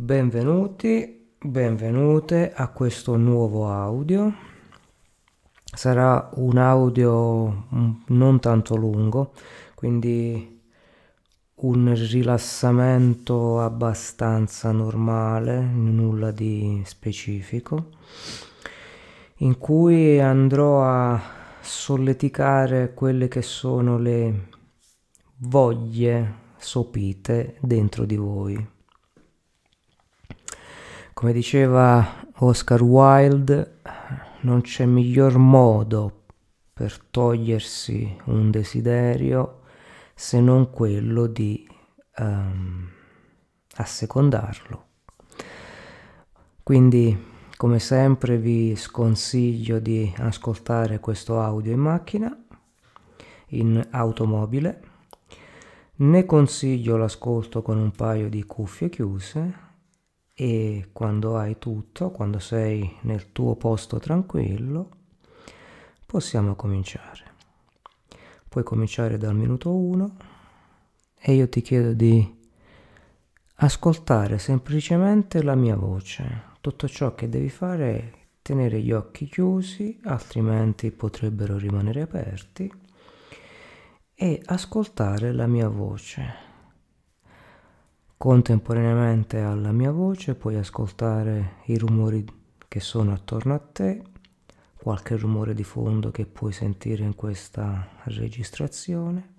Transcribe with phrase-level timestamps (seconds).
[0.00, 4.32] Benvenuti, benvenute a questo nuovo audio.
[5.64, 7.66] Sarà un audio
[8.06, 9.32] non tanto lungo,
[9.74, 10.60] quindi
[11.56, 17.88] un rilassamento abbastanza normale, nulla di specifico,
[19.38, 21.20] in cui andrò a
[21.60, 24.48] solleticare quelle che sono le
[25.38, 28.76] voglie sopite dentro di voi.
[31.18, 33.80] Come diceva Oscar Wilde,
[34.42, 36.26] non c'è miglior modo
[36.72, 39.62] per togliersi un desiderio
[40.14, 41.68] se non quello di
[42.18, 42.88] um,
[43.78, 44.86] assecondarlo.
[46.62, 47.20] Quindi,
[47.56, 52.44] come sempre, vi sconsiglio di ascoltare questo audio in macchina,
[53.48, 54.82] in automobile.
[55.96, 59.66] Ne consiglio l'ascolto con un paio di cuffie chiuse
[60.40, 64.88] e quando hai tutto, quando sei nel tuo posto tranquillo,
[66.06, 67.24] possiamo cominciare.
[68.48, 70.16] Puoi cominciare dal minuto 1
[71.18, 72.36] e io ti chiedo di
[73.56, 76.42] ascoltare semplicemente la mia voce.
[76.60, 82.72] Tutto ciò che devi fare è tenere gli occhi chiusi, altrimenti potrebbero rimanere aperti,
[84.14, 86.46] e ascoltare la mia voce
[88.18, 92.26] Contemporaneamente alla mia voce puoi ascoltare i rumori
[92.66, 94.02] che sono attorno a te,
[94.74, 99.34] qualche rumore di fondo che puoi sentire in questa registrazione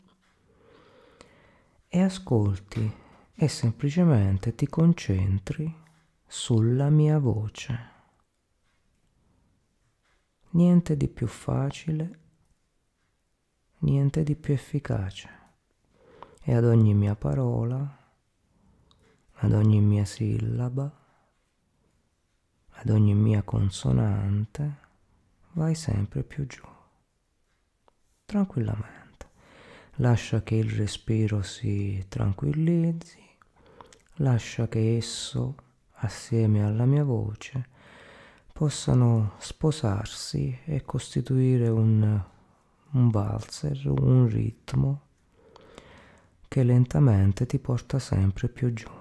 [1.90, 2.90] e ascolti
[3.36, 5.76] e semplicemente ti concentri
[6.26, 7.80] sulla mia voce.
[10.52, 12.20] Niente di più facile,
[13.80, 15.30] niente di più efficace.
[16.42, 17.99] E ad ogni mia parola
[19.42, 20.92] ad ogni mia sillaba,
[22.72, 24.78] ad ogni mia consonante,
[25.54, 26.64] vai sempre più giù,
[28.26, 29.28] tranquillamente.
[29.96, 33.22] Lascia che il respiro si tranquillizzi,
[34.16, 35.56] lascia che esso,
[36.02, 37.68] assieme alla mia voce,
[38.52, 42.22] possano sposarsi e costituire un,
[42.92, 45.02] un valzer, un ritmo
[46.46, 48.99] che lentamente ti porta sempre più giù.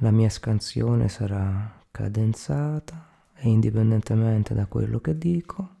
[0.00, 5.76] La mia scansione sarà cadenzata e indipendentemente da quello che dico,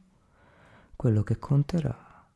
[0.96, 2.26] quello che conterà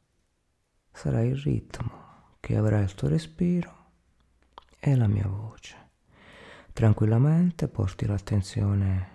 [0.92, 3.76] sarà il ritmo che avrà il tuo respiro
[4.78, 5.74] e la mia voce.
[6.72, 9.08] Tranquillamente porti l'attenzione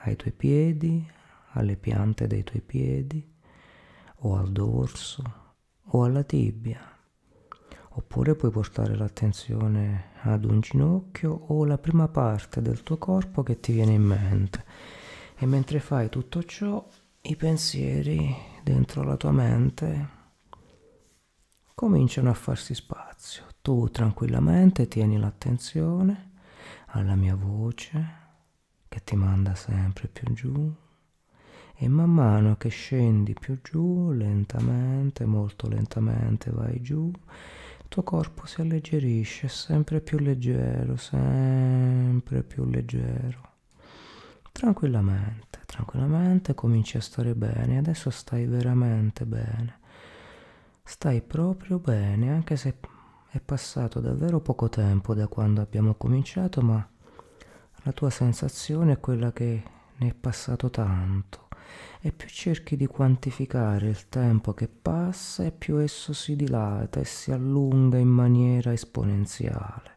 [0.00, 1.08] ai tuoi piedi,
[1.52, 3.32] alle piante dei tuoi piedi,
[4.16, 5.22] o al dorso,
[5.82, 6.93] o alla tibia
[7.96, 13.60] oppure puoi portare l'attenzione ad un ginocchio o la prima parte del tuo corpo che
[13.60, 14.64] ti viene in mente.
[15.36, 16.84] E mentre fai tutto ciò,
[17.22, 20.08] i pensieri dentro la tua mente
[21.74, 23.44] cominciano a farsi spazio.
[23.62, 26.32] Tu tranquillamente tieni l'attenzione
[26.88, 28.22] alla mia voce
[28.88, 30.72] che ti manda sempre più giù
[31.76, 37.10] e man mano che scendi più giù, lentamente, molto lentamente vai giù
[37.94, 43.52] tuo corpo si alleggerisce, sempre più leggero, sempre più leggero.
[44.50, 49.78] Tranquillamente, tranquillamente cominci a stare bene, adesso stai veramente bene.
[50.82, 52.78] Stai proprio bene, anche se
[53.30, 56.84] è passato davvero poco tempo da quando abbiamo cominciato, ma
[57.84, 59.62] la tua sensazione è quella che
[59.98, 61.43] ne è passato tanto
[62.06, 67.06] e più cerchi di quantificare il tempo che passa e più esso si dilata e
[67.06, 69.92] si allunga in maniera esponenziale.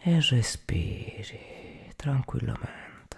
[0.00, 3.16] E respiri tranquillamente.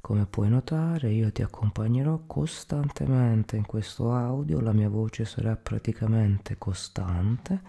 [0.00, 6.56] Come puoi notare io ti accompagnerò costantemente in questo audio, la mia voce sarà praticamente
[6.56, 7.60] costante,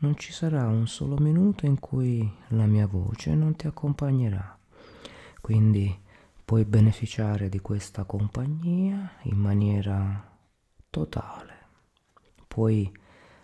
[0.00, 4.58] non ci sarà un solo minuto in cui la mia voce non ti accompagnerà.
[5.40, 6.08] Quindi
[6.50, 10.36] puoi beneficiare di questa compagnia in maniera
[10.90, 11.54] totale.
[12.48, 12.92] Puoi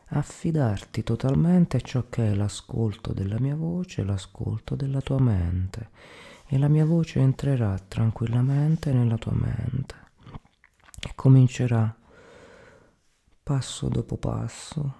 [0.07, 5.91] affidarti totalmente a ciò che è l'ascolto della mia voce, l'ascolto della tua mente
[6.49, 9.95] e la mia voce entrerà tranquillamente nella tua mente
[11.01, 11.97] e comincerà
[13.41, 14.95] passo dopo passo,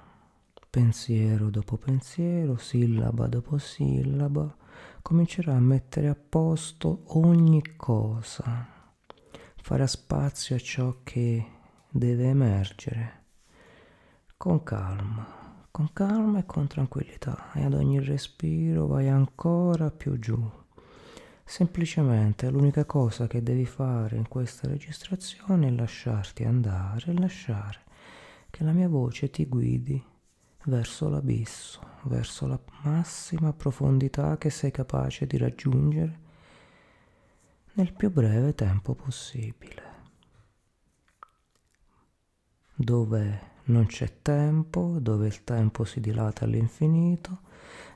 [0.71, 4.65] pensiero dopo pensiero, sillaba dopo sillaba,
[5.03, 8.67] comincerà a mettere a posto ogni cosa,
[9.57, 11.47] farà spazio a ciò che
[11.89, 13.25] deve emergere,
[14.37, 20.43] con calma, con calma e con tranquillità e ad ogni respiro vai ancora più giù.
[21.45, 27.81] Semplicemente l'unica cosa che devi fare in questa registrazione è lasciarti andare, lasciare
[28.51, 30.03] che la mia voce ti guidi
[30.67, 36.25] verso l'abisso, verso la massima profondità che sei capace di raggiungere
[37.75, 39.95] nel più breve tempo possibile.
[42.75, 47.41] Dove non c'è tempo, dove il tempo si dilata all'infinito,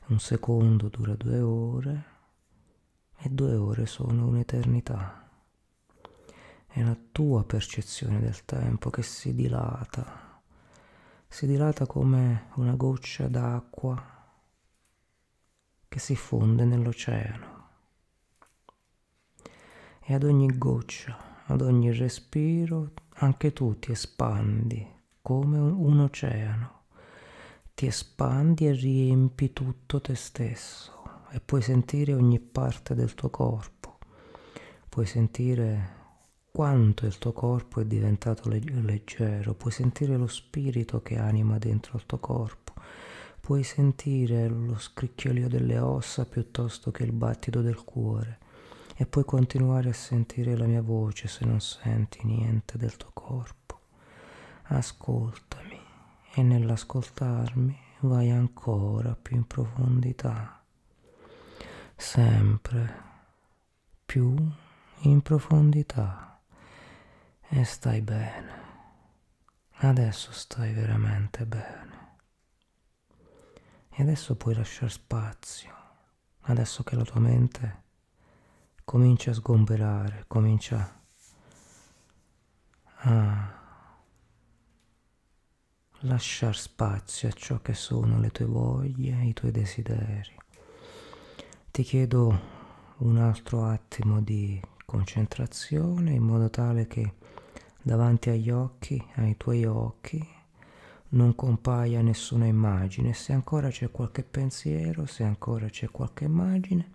[0.06, 2.04] un secondo dura due ore
[3.18, 5.28] e due ore sono un'eternità.
[6.66, 10.29] È la tua percezione del tempo che si dilata,
[11.32, 14.04] si dilata come una goccia d'acqua
[15.88, 17.68] che si fonde nell'oceano.
[20.00, 22.90] E ad ogni goccia, ad ogni respiro,
[23.20, 24.84] anche tu ti espandi
[25.22, 26.82] come un oceano.
[27.74, 33.98] Ti espandi e riempi tutto te stesso e puoi sentire ogni parte del tuo corpo.
[34.88, 35.99] Puoi sentire
[36.52, 42.06] quanto il tuo corpo è diventato leggero, puoi sentire lo spirito che anima dentro il
[42.06, 42.72] tuo corpo,
[43.40, 48.38] puoi sentire lo scricchiolio delle ossa piuttosto che il battito del cuore.
[48.96, 53.80] E puoi continuare a sentire la mia voce se non senti niente del tuo corpo.
[54.64, 55.80] Ascoltami
[56.34, 60.62] e nell'ascoltarmi vai ancora più in profondità,
[61.96, 63.08] sempre
[64.04, 64.34] più
[65.02, 66.29] in profondità
[67.52, 68.68] e stai bene.
[69.82, 72.18] Adesso stai veramente bene.
[73.90, 75.74] E adesso puoi lasciare spazio,
[76.42, 77.82] adesso che la tua mente
[78.84, 81.02] comincia a sgomberare, comincia
[83.02, 83.58] a
[86.02, 90.36] lasciar spazio a ciò che sono le tue voglie, i tuoi desideri.
[91.70, 92.58] Ti chiedo
[92.98, 97.14] un altro attimo di concentrazione in modo tale che
[97.82, 100.26] davanti agli occhi, ai tuoi occhi,
[101.10, 103.12] non compaia nessuna immagine.
[103.14, 106.90] Se ancora c'è qualche pensiero, se ancora c'è qualche immagine,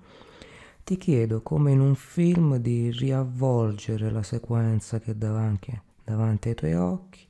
[0.83, 6.55] ti chiedo come in un film di riavvolgere la sequenza che è davanti, davanti ai
[6.55, 7.27] tuoi occhi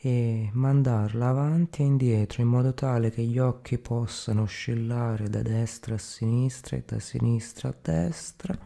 [0.00, 5.96] e mandarla avanti e indietro in modo tale che gli occhi possano oscillare da destra
[5.96, 8.56] a sinistra e da sinistra a destra,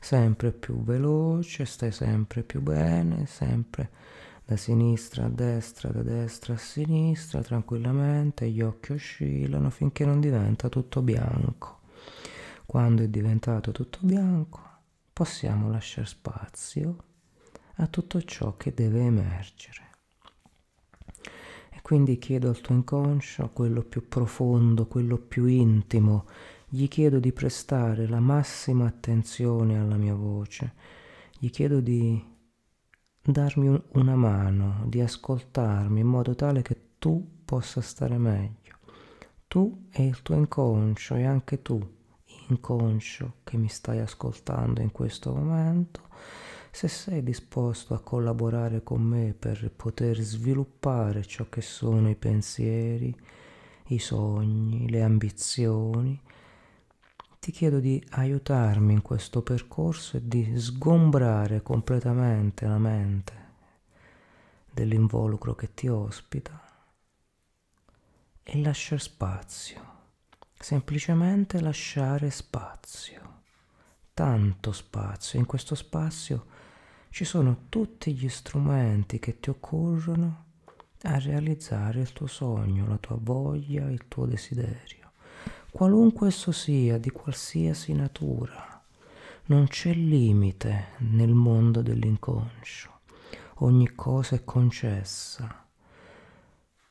[0.00, 3.90] sempre più veloce, stai sempre più bene, sempre
[4.44, 10.68] da sinistra a destra, da destra a sinistra, tranquillamente, gli occhi oscillano finché non diventa
[10.68, 11.80] tutto bianco.
[12.66, 14.60] Quando è diventato tutto bianco,
[15.12, 16.96] possiamo lasciare spazio
[17.76, 19.88] a tutto ciò che deve emergere.
[21.90, 26.24] Quindi chiedo al tuo inconscio, quello più profondo, quello più intimo,
[26.72, 30.74] gli chiedo di prestare la massima attenzione alla mia voce,
[31.36, 32.24] gli chiedo di
[33.20, 38.78] darmi un, una mano, di ascoltarmi in modo tale che tu possa stare meglio.
[39.48, 41.84] Tu e il tuo inconscio e anche tu,
[42.50, 46.02] inconscio che mi stai ascoltando in questo momento,
[46.70, 53.12] se sei disposto a collaborare con me per poter sviluppare ciò che sono i pensieri,
[53.88, 56.22] i sogni, le ambizioni,
[57.40, 63.32] ti chiedo di aiutarmi in questo percorso e di sgombrare completamente la mente
[64.70, 66.60] dell'involucro che ti ospita
[68.42, 69.80] e lasciare spazio,
[70.58, 73.42] semplicemente lasciare spazio,
[74.12, 76.46] tanto spazio, in questo spazio
[77.08, 80.44] ci sono tutti gli strumenti che ti occorrono
[81.02, 84.99] a realizzare il tuo sogno, la tua voglia, il tuo desiderio,
[85.70, 88.82] qualunque esso sia, di qualsiasi natura.
[89.46, 93.00] Non c'è limite nel mondo dell'inconscio,
[93.56, 95.66] ogni cosa è concessa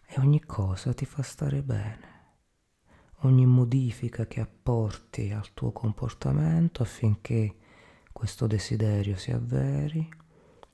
[0.06, 2.18] e ogni cosa ti fa stare bene.
[3.24, 7.56] Ogni modifica che apporti al tuo comportamento affinché
[8.12, 10.10] questo desiderio si avveri,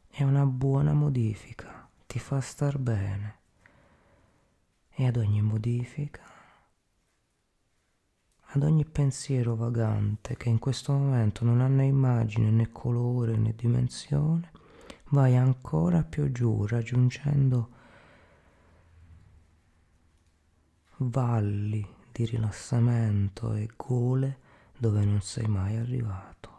[0.08, 3.40] è una buona modifica, ti fa star bene.
[4.90, 6.35] E ad ogni modifica,
[8.56, 13.54] ad ogni pensiero vagante che in questo momento non ha né immagine né colore né
[13.54, 14.52] dimensione,
[15.10, 17.70] vai ancora più giù raggiungendo
[20.98, 24.40] valli di rilassamento e gole
[24.78, 26.54] dove non sei mai arrivato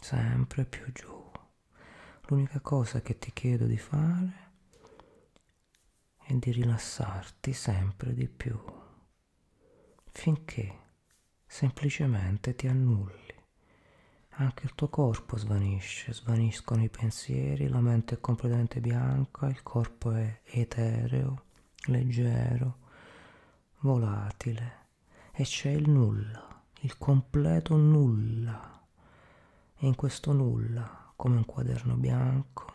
[0.00, 1.30] sempre più giù.
[2.28, 4.50] L'unica cosa che ti chiedo di fare
[6.24, 8.58] è di rilassarti sempre di più,
[10.12, 10.78] finché
[11.46, 13.34] semplicemente ti annulli.
[14.36, 20.12] Anche il tuo corpo svanisce, svaniscono i pensieri, la mente è completamente bianca, il corpo
[20.12, 21.44] è etereo,
[21.86, 22.78] leggero,
[23.80, 24.80] volatile
[25.32, 28.70] e c'è il nulla, il completo nulla.
[29.76, 32.72] E in questo nulla, come un quaderno bianco,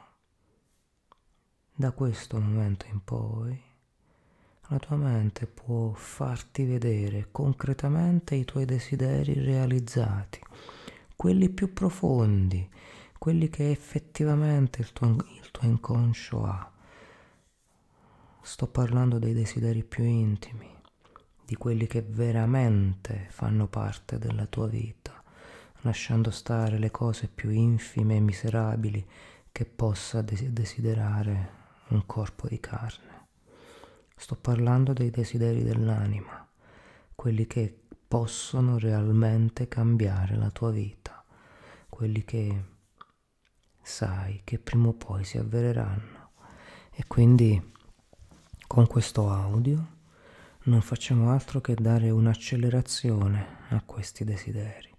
[1.74, 3.67] da questo momento in poi,
[4.70, 10.42] la tua mente può farti vedere concretamente i tuoi desideri realizzati,
[11.16, 12.70] quelli più profondi,
[13.18, 16.72] quelli che effettivamente il tuo, il tuo inconscio ha.
[18.42, 20.70] Sto parlando dei desideri più intimi,
[21.46, 25.24] di quelli che veramente fanno parte della tua vita,
[25.82, 29.06] lasciando stare le cose più infime e miserabili
[29.50, 31.56] che possa desiderare
[31.90, 33.17] un corpo di carne.
[34.20, 36.46] Sto parlando dei desideri dell'anima,
[37.14, 41.24] quelli che possono realmente cambiare la tua vita,
[41.88, 42.64] quelli che
[43.82, 46.32] sai che prima o poi si avvereranno.
[46.92, 47.74] E quindi
[48.66, 49.96] con questo audio
[50.64, 54.90] non facciamo altro che dare un'accelerazione a questi desideri,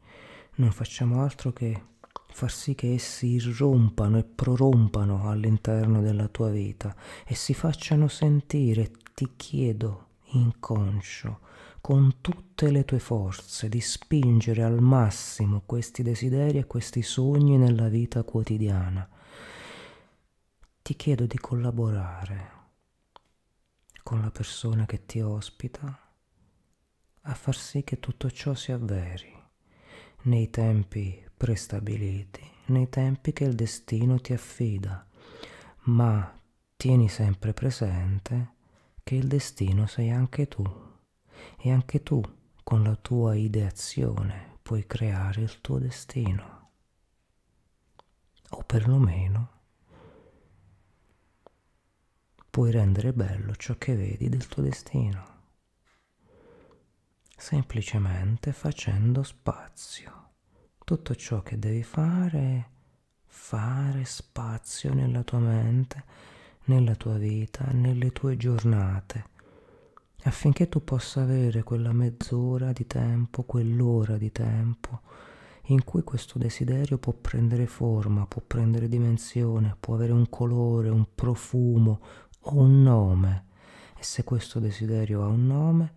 [0.55, 1.83] non facciamo altro che
[2.31, 6.95] far sì che essi irrompano e prorompano all'interno della tua vita
[7.27, 11.41] e si facciano sentire ti chiedo, inconscio,
[11.81, 17.89] con tutte le tue forze, di spingere al massimo questi desideri e questi sogni nella
[17.89, 19.09] vita quotidiana.
[20.83, 22.51] Ti chiedo di collaborare
[24.05, 25.99] con la persona che ti ospita
[27.23, 29.37] a far sì che tutto ciò si avveri
[30.23, 35.05] nei tempi prestabiliti, nei tempi che il destino ti affida,
[35.87, 36.41] ma
[36.77, 38.55] tieni sempre presente
[39.09, 40.63] che il destino sei anche tu.
[41.57, 42.23] E anche tu
[42.63, 46.73] con la tua ideazione puoi creare il tuo destino.
[48.51, 49.51] O perlomeno
[52.51, 55.37] puoi rendere bello ciò che vedi del tuo destino.
[57.35, 60.33] Semplicemente facendo spazio.
[60.85, 62.73] Tutto ciò che devi fare
[63.25, 66.05] fare spazio nella tua mente
[66.69, 69.25] nella tua vita, nelle tue giornate,
[70.25, 75.01] affinché tu possa avere quella mezz'ora di tempo, quell'ora di tempo
[75.71, 81.07] in cui questo desiderio può prendere forma, può prendere dimensione, può avere un colore, un
[81.15, 82.01] profumo
[82.41, 83.45] o un nome.
[83.99, 85.93] E se questo desiderio ha un nome,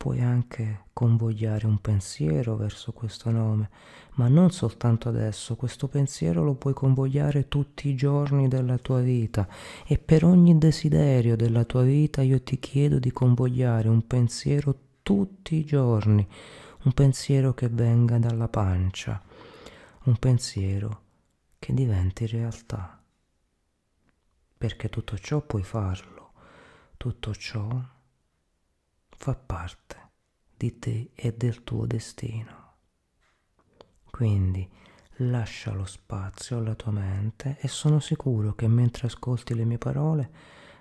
[0.00, 3.68] puoi anche convogliare un pensiero verso questo nome,
[4.14, 9.46] ma non soltanto adesso, questo pensiero lo puoi convogliare tutti i giorni della tua vita
[9.86, 15.56] e per ogni desiderio della tua vita io ti chiedo di convogliare un pensiero tutti
[15.56, 16.26] i giorni,
[16.84, 19.22] un pensiero che venga dalla pancia,
[20.04, 21.02] un pensiero
[21.58, 22.98] che diventi realtà.
[24.56, 26.32] Perché tutto ciò puoi farlo,
[26.96, 27.98] tutto ciò
[29.22, 30.12] fa parte
[30.56, 32.76] di te e del tuo destino.
[34.10, 34.66] Quindi
[35.16, 40.30] lascia lo spazio alla tua mente e sono sicuro che mentre ascolti le mie parole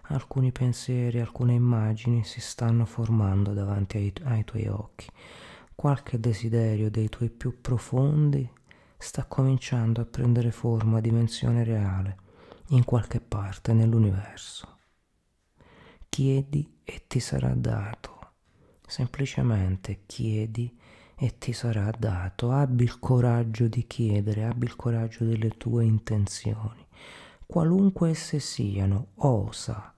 [0.04, 5.12] alcuni pensieri, alcune immagini si stanno formando davanti ai, ai tuoi occhi.
[5.76, 8.50] Qualche desiderio dei tuoi più profondi
[8.98, 12.18] sta cominciando a prendere forma a dimensione reale
[12.68, 14.78] in qualche parte nell'universo.
[16.08, 18.19] Chiedi e ti sarà dato
[18.90, 20.76] semplicemente chiedi
[21.16, 22.52] e ti sarà dato.
[22.52, 26.86] Abbi il coraggio di chiedere, abbi il coraggio delle tue intenzioni,
[27.46, 29.94] qualunque esse siano, osa.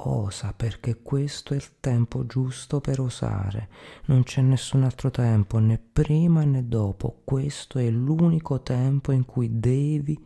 [0.00, 3.68] Osa perché questo è il tempo giusto per osare,
[4.04, 9.58] non c'è nessun altro tempo né prima né dopo, questo è l'unico tempo in cui
[9.58, 10.16] devi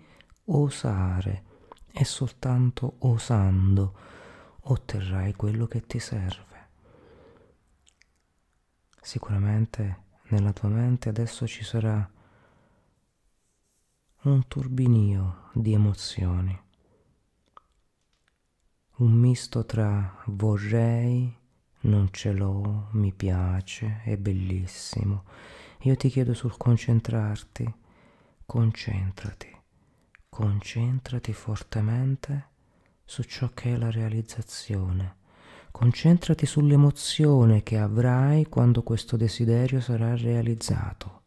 [0.45, 1.43] osare
[1.91, 3.95] e soltanto osando
[4.65, 6.52] otterrai quello che ti serve.
[9.05, 12.09] Sicuramente nella tua mente adesso ci sarà
[14.23, 16.57] un turbinio di emozioni,
[18.99, 21.37] un misto tra vorrei,
[21.81, 25.25] non ce l'ho, mi piace, è bellissimo.
[25.81, 27.75] Io ti chiedo sul concentrarti,
[28.47, 29.51] concentrati,
[30.29, 32.51] concentrati fortemente
[33.05, 35.17] su ciò che è la realizzazione
[35.73, 41.21] Concentrati sull'emozione che avrai quando questo desiderio sarà realizzato.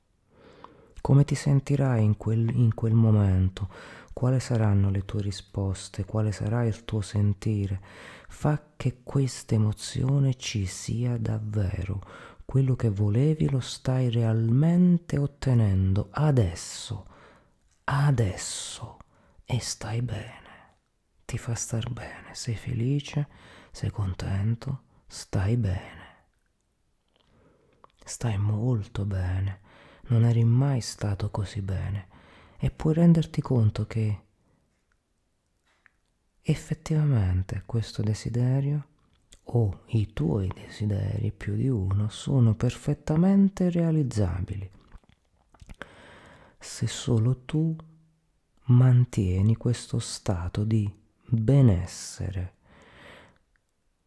[1.01, 3.67] Come ti sentirai in quel, in quel momento?
[4.15, 7.81] quali saranno le tue risposte, quale sarà il tuo sentire.
[8.29, 12.01] Fa che questa emozione ci sia davvero.
[12.45, 17.07] Quello che volevi lo stai realmente ottenendo adesso,
[17.83, 18.99] adesso
[19.43, 20.77] e stai bene.
[21.25, 23.27] Ti fa star bene, sei felice,
[23.75, 26.03] sei contento, stai bene.
[28.05, 29.59] Stai molto bene,
[30.03, 32.07] non eri mai stato così bene.
[32.57, 34.21] E puoi renderti conto che
[36.41, 38.87] effettivamente questo desiderio
[39.43, 44.71] o i tuoi desideri più di uno sono perfettamente realizzabili.
[46.57, 47.75] Se solo tu
[48.67, 50.89] mantieni questo stato di
[51.27, 52.53] benessere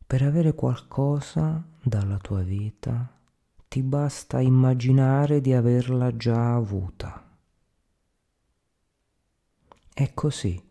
[0.09, 3.15] per avere qualcosa dalla tua vita
[3.69, 7.29] ti basta immaginare di averla già avuta.
[9.93, 10.67] È così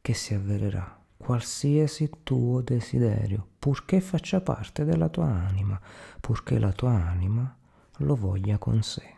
[0.00, 5.80] che si avvererà qualsiasi tuo desiderio, purché faccia parte della tua anima,
[6.20, 7.56] purché la tua anima
[7.98, 9.14] lo voglia con sé.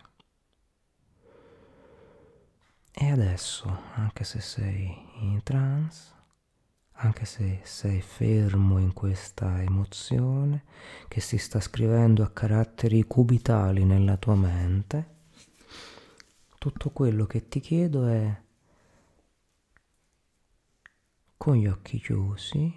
[2.93, 6.13] E adesso, anche se sei in trance,
[7.05, 10.63] anche se sei fermo in questa emozione
[11.09, 15.11] che si sta scrivendo a caratteri cubitali nella tua mente,
[16.59, 18.41] tutto quello che ti chiedo è
[21.37, 22.73] con gli occhi chiusi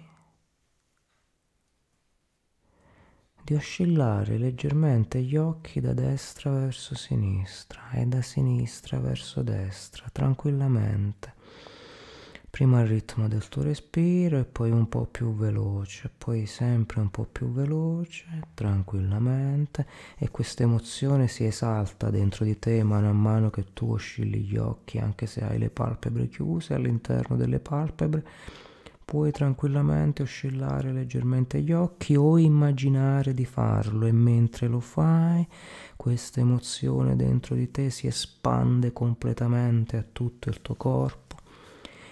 [3.44, 11.34] di oscillare leggermente gli occhi da destra verso sinistra e da sinistra verso destra tranquillamente
[12.56, 17.10] prima il ritmo del tuo respiro e poi un po' più veloce, poi sempre un
[17.10, 19.86] po' più veloce, tranquillamente
[20.16, 24.56] e questa emozione si esalta dentro di te mano a mano che tu oscilli gli
[24.56, 28.24] occhi, anche se hai le palpebre chiuse all'interno delle palpebre.
[29.04, 35.46] Puoi tranquillamente oscillare leggermente gli occhi o immaginare di farlo e mentre lo fai
[35.94, 41.26] questa emozione dentro di te si espande completamente a tutto il tuo corpo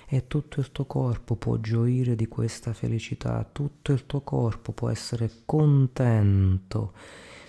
[0.07, 4.89] e tutto il tuo corpo può gioire di questa felicità, tutto il tuo corpo può
[4.89, 6.93] essere contento.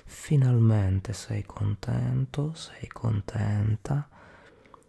[0.05, 4.07] Finalmente sei contento, sei contenta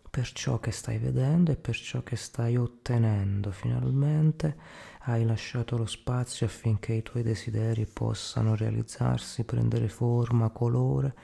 [0.08, 3.50] per ciò che stai vedendo e per ciò che stai ottenendo.
[3.50, 4.56] Finalmente
[5.00, 11.14] hai lasciato lo spazio affinché i tuoi desideri possano realizzarsi, prendere forma, colore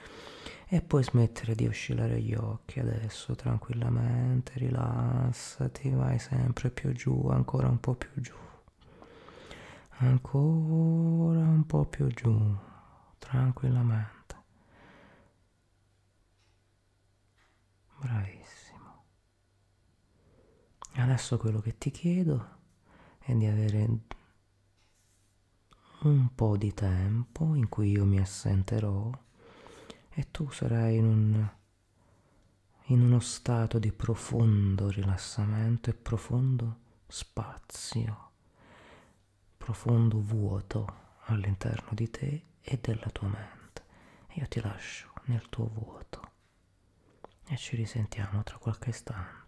[0.74, 7.68] e puoi smettere di oscillare gli occhi adesso tranquillamente, rilassati, vai sempre più giù, ancora
[7.68, 8.32] un po' più giù,
[9.98, 12.56] ancora un po' più giù,
[13.18, 14.34] tranquillamente.
[18.00, 19.04] Bravissimo.
[20.94, 22.48] Adesso quello che ti chiedo
[23.18, 23.98] è di avere
[26.04, 29.10] un po' di tempo in cui io mi assenterò
[30.14, 31.48] e tu sarai in, un,
[32.86, 38.30] in uno stato di profondo rilassamento e profondo spazio,
[39.56, 43.84] profondo vuoto all'interno di te e della tua mente.
[44.34, 46.30] Io ti lascio nel tuo vuoto
[47.46, 49.41] e ci risentiamo tra qualche istante.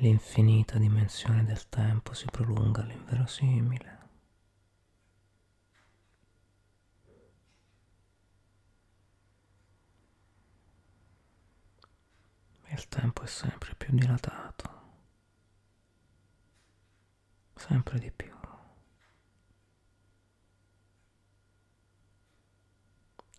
[0.00, 3.96] L'infinita dimensione del tempo si prolunga all'inverosimile.
[12.70, 14.70] Il tempo è sempre più dilatato,
[17.56, 18.32] sempre di più.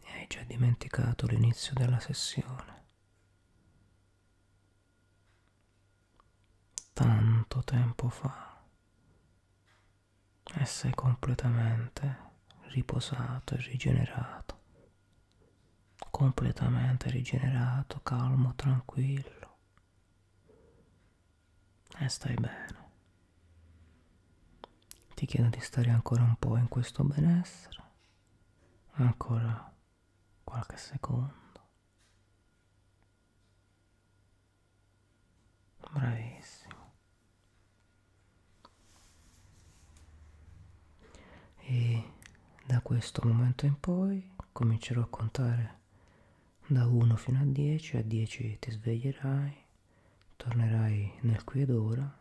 [0.04, 2.79] E hai già dimenticato l'inizio della sessione.
[7.00, 8.62] Tanto tempo fa
[10.54, 12.18] e sei completamente
[12.74, 14.60] riposato e rigenerato,
[16.10, 19.58] completamente rigenerato, calmo, tranquillo
[22.00, 22.88] e stai bene.
[25.16, 27.82] Ti chiedo di stare ancora un po' in questo benessere,
[28.96, 29.74] ancora
[30.44, 31.38] qualche secondo.
[35.94, 36.39] Bravissimo.
[42.90, 45.78] Questo momento in poi comincerò a contare
[46.66, 49.56] da 1 fino a 10, a 10 ti sveglierai,
[50.36, 52.18] tornerai nel qui ed ora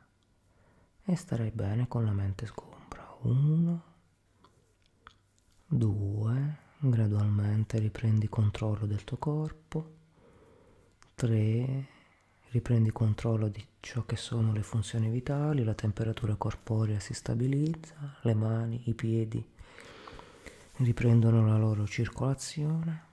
[1.05, 3.17] e starai bene con la mente sgombra.
[3.23, 3.83] 1,
[5.67, 9.95] 2, gradualmente riprendi controllo del tuo corpo,
[11.15, 11.89] 3,
[12.51, 18.35] riprendi controllo di ciò che sono le funzioni vitali, la temperatura corporea si stabilizza, le
[18.35, 19.47] mani, i piedi
[20.77, 23.07] riprendono la loro circolazione.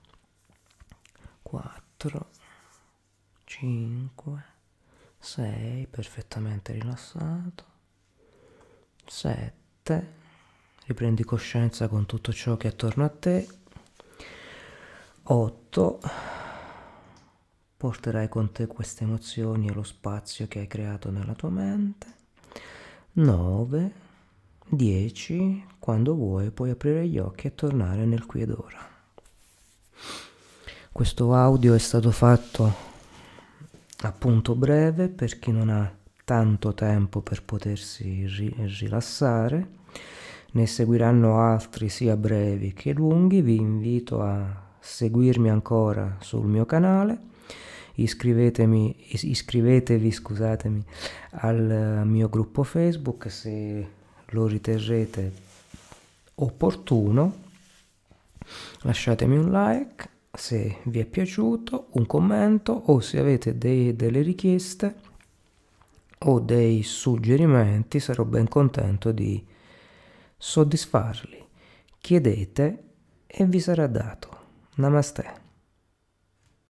[1.41, 2.29] 4,
[3.43, 4.43] 5,
[5.17, 7.65] 6, perfettamente rilassato.
[9.05, 10.13] 7,
[10.85, 13.47] riprendi coscienza con tutto ciò che è attorno a te.
[15.23, 15.99] 8,
[17.77, 22.07] porterai con te queste emozioni e lo spazio che hai creato nella tua mente.
[23.13, 23.91] 9,
[24.67, 28.93] 10, quando vuoi puoi aprire gli occhi e tornare nel qui ed ora.
[30.91, 32.73] Questo audio è stato fatto
[33.99, 39.83] appunto breve per chi non ha tanto tempo per potersi ri- rilassare.
[40.51, 43.41] Ne seguiranno altri sia brevi che lunghi.
[43.41, 47.33] Vi invito a seguirmi ancora sul mio canale
[47.95, 50.83] iscrivetemi, iscrivetevi scusatemi,
[51.31, 53.87] al mio gruppo Facebook se
[54.27, 55.31] lo riterrete
[56.35, 57.43] opportuno.
[58.81, 64.95] Lasciatemi un like se vi è piaciuto, un commento o se avete dei, delle richieste
[66.19, 69.43] o dei suggerimenti sarò ben contento di
[70.37, 71.43] soddisfarli.
[71.99, 72.83] Chiedete
[73.25, 74.37] e vi sarà dato.
[74.75, 75.44] Namaste.